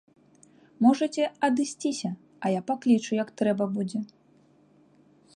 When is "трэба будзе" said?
3.43-3.99